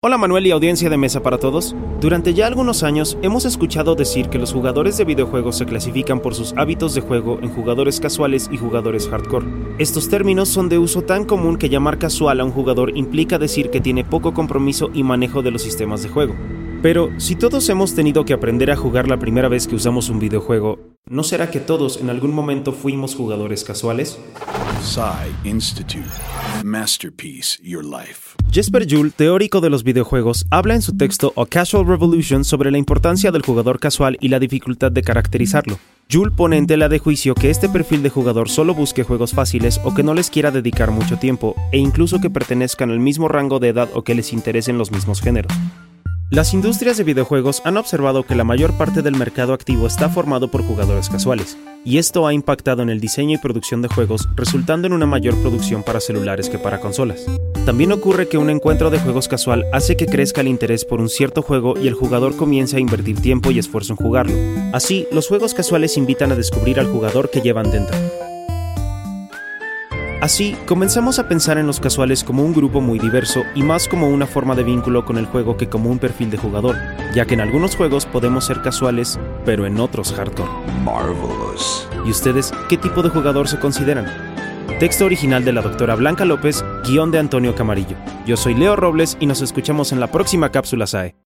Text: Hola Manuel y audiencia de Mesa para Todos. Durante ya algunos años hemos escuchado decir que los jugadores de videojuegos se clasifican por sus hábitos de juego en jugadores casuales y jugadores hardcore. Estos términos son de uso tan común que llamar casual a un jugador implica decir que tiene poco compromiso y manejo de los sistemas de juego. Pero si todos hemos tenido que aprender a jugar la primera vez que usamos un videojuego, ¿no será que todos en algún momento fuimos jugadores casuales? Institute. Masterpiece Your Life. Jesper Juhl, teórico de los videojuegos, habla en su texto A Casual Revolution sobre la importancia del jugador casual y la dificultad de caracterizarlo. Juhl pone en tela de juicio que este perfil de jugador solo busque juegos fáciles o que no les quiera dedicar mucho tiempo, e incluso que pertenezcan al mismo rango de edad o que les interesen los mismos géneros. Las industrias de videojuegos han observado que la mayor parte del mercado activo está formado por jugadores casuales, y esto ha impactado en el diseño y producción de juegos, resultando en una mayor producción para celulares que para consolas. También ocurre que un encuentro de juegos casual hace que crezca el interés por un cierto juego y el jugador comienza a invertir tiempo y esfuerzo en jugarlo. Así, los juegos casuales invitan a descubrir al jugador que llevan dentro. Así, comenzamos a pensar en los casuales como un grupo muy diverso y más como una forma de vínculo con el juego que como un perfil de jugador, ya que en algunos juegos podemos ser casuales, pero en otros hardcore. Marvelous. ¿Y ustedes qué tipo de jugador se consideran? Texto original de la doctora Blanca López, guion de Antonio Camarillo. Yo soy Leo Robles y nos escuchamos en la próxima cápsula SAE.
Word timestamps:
Hola 0.00 0.16
Manuel 0.16 0.46
y 0.46 0.52
audiencia 0.52 0.88
de 0.88 0.96
Mesa 0.96 1.24
para 1.24 1.38
Todos. 1.38 1.74
Durante 2.00 2.32
ya 2.32 2.46
algunos 2.46 2.84
años 2.84 3.18
hemos 3.20 3.44
escuchado 3.44 3.96
decir 3.96 4.28
que 4.28 4.38
los 4.38 4.52
jugadores 4.52 4.96
de 4.96 5.04
videojuegos 5.04 5.58
se 5.58 5.66
clasifican 5.66 6.20
por 6.20 6.36
sus 6.36 6.54
hábitos 6.56 6.94
de 6.94 7.00
juego 7.00 7.40
en 7.42 7.48
jugadores 7.48 7.98
casuales 7.98 8.48
y 8.52 8.58
jugadores 8.58 9.08
hardcore. 9.08 9.48
Estos 9.78 10.08
términos 10.08 10.50
son 10.50 10.68
de 10.68 10.78
uso 10.78 11.02
tan 11.02 11.24
común 11.24 11.58
que 11.58 11.68
llamar 11.68 11.98
casual 11.98 12.38
a 12.38 12.44
un 12.44 12.52
jugador 12.52 12.96
implica 12.96 13.40
decir 13.40 13.70
que 13.70 13.80
tiene 13.80 14.04
poco 14.04 14.34
compromiso 14.34 14.88
y 14.94 15.02
manejo 15.02 15.42
de 15.42 15.50
los 15.50 15.62
sistemas 15.62 16.04
de 16.04 16.10
juego. 16.10 16.36
Pero 16.80 17.10
si 17.18 17.34
todos 17.34 17.68
hemos 17.68 17.94
tenido 17.96 18.24
que 18.24 18.32
aprender 18.32 18.70
a 18.70 18.76
jugar 18.76 19.08
la 19.08 19.18
primera 19.18 19.48
vez 19.48 19.66
que 19.66 19.74
usamos 19.74 20.10
un 20.10 20.20
videojuego, 20.20 20.78
¿no 21.10 21.24
será 21.24 21.50
que 21.50 21.58
todos 21.58 22.00
en 22.00 22.08
algún 22.08 22.32
momento 22.32 22.72
fuimos 22.72 23.16
jugadores 23.16 23.64
casuales? 23.64 24.18
Institute. 25.42 26.08
Masterpiece 26.62 27.58
Your 27.64 27.84
Life. 27.84 28.36
Jesper 28.52 28.86
Juhl, 28.88 29.12
teórico 29.12 29.60
de 29.60 29.70
los 29.70 29.82
videojuegos, 29.82 30.46
habla 30.50 30.76
en 30.76 30.82
su 30.82 30.96
texto 30.96 31.32
A 31.36 31.46
Casual 31.46 31.84
Revolution 31.84 32.44
sobre 32.44 32.70
la 32.70 32.78
importancia 32.78 33.32
del 33.32 33.42
jugador 33.42 33.80
casual 33.80 34.16
y 34.20 34.28
la 34.28 34.38
dificultad 34.38 34.92
de 34.92 35.02
caracterizarlo. 35.02 35.78
Juhl 36.10 36.32
pone 36.32 36.56
en 36.56 36.66
tela 36.66 36.88
de 36.88 37.00
juicio 37.00 37.34
que 37.34 37.50
este 37.50 37.68
perfil 37.68 38.02
de 38.02 38.08
jugador 38.08 38.48
solo 38.48 38.72
busque 38.72 39.02
juegos 39.02 39.34
fáciles 39.34 39.78
o 39.84 39.94
que 39.94 40.02
no 40.02 40.14
les 40.14 40.30
quiera 40.30 40.50
dedicar 40.50 40.90
mucho 40.90 41.18
tiempo, 41.18 41.54
e 41.70 41.78
incluso 41.78 42.20
que 42.20 42.30
pertenezcan 42.30 42.90
al 42.90 43.00
mismo 43.00 43.28
rango 43.28 43.58
de 43.58 43.68
edad 43.68 43.90
o 43.92 44.04
que 44.04 44.14
les 44.14 44.32
interesen 44.32 44.78
los 44.78 44.90
mismos 44.90 45.20
géneros. 45.20 45.52
Las 46.30 46.52
industrias 46.52 46.98
de 46.98 47.04
videojuegos 47.04 47.62
han 47.64 47.78
observado 47.78 48.22
que 48.22 48.34
la 48.34 48.44
mayor 48.44 48.76
parte 48.76 49.00
del 49.00 49.16
mercado 49.16 49.54
activo 49.54 49.86
está 49.86 50.10
formado 50.10 50.48
por 50.48 50.62
jugadores 50.62 51.08
casuales, 51.08 51.56
y 51.86 51.96
esto 51.96 52.26
ha 52.26 52.34
impactado 52.34 52.82
en 52.82 52.90
el 52.90 53.00
diseño 53.00 53.36
y 53.36 53.38
producción 53.38 53.80
de 53.80 53.88
juegos, 53.88 54.28
resultando 54.36 54.86
en 54.86 54.92
una 54.92 55.06
mayor 55.06 55.40
producción 55.40 55.82
para 55.82 56.00
celulares 56.00 56.50
que 56.50 56.58
para 56.58 56.80
consolas. 56.80 57.24
También 57.64 57.92
ocurre 57.92 58.28
que 58.28 58.36
un 58.36 58.50
encuentro 58.50 58.90
de 58.90 58.98
juegos 58.98 59.26
casual 59.26 59.64
hace 59.72 59.96
que 59.96 60.04
crezca 60.04 60.42
el 60.42 60.48
interés 60.48 60.84
por 60.84 61.00
un 61.00 61.08
cierto 61.08 61.40
juego 61.40 61.78
y 61.78 61.88
el 61.88 61.94
jugador 61.94 62.36
comienza 62.36 62.76
a 62.76 62.80
invertir 62.80 63.18
tiempo 63.22 63.50
y 63.50 63.58
esfuerzo 63.58 63.94
en 63.94 63.96
jugarlo. 63.96 64.34
Así, 64.74 65.06
los 65.10 65.28
juegos 65.28 65.54
casuales 65.54 65.96
invitan 65.96 66.30
a 66.30 66.36
descubrir 66.36 66.78
al 66.78 66.88
jugador 66.88 67.30
que 67.30 67.40
llevan 67.40 67.70
dentro. 67.70 67.96
Así, 70.20 70.56
comenzamos 70.66 71.20
a 71.20 71.28
pensar 71.28 71.58
en 71.58 71.68
los 71.68 71.78
casuales 71.78 72.24
como 72.24 72.44
un 72.44 72.52
grupo 72.52 72.80
muy 72.80 72.98
diverso 72.98 73.44
y 73.54 73.62
más 73.62 73.86
como 73.86 74.08
una 74.08 74.26
forma 74.26 74.56
de 74.56 74.64
vínculo 74.64 75.04
con 75.04 75.16
el 75.16 75.26
juego 75.26 75.56
que 75.56 75.68
como 75.68 75.90
un 75.90 76.00
perfil 76.00 76.28
de 76.30 76.36
jugador, 76.36 76.74
ya 77.14 77.24
que 77.24 77.34
en 77.34 77.40
algunos 77.40 77.76
juegos 77.76 78.04
podemos 78.04 78.44
ser 78.44 78.60
casuales, 78.60 79.16
pero 79.44 79.64
en 79.64 79.78
otros 79.78 80.12
hardcore. 80.12 80.50
Marvelous. 80.82 81.88
¿Y 82.04 82.10
ustedes 82.10 82.52
qué 82.68 82.76
tipo 82.76 83.02
de 83.02 83.10
jugador 83.10 83.46
se 83.46 83.60
consideran? 83.60 84.06
Texto 84.80 85.04
original 85.04 85.44
de 85.44 85.52
la 85.52 85.62
doctora 85.62 85.94
Blanca 85.94 86.24
López, 86.24 86.64
guion 86.84 87.12
de 87.12 87.20
Antonio 87.20 87.54
Camarillo. 87.54 87.96
Yo 88.26 88.36
soy 88.36 88.54
Leo 88.54 88.74
Robles 88.74 89.16
y 89.20 89.26
nos 89.26 89.40
escuchamos 89.40 89.92
en 89.92 90.00
la 90.00 90.08
próxima 90.08 90.50
cápsula 90.50 90.88
SAE. 90.88 91.18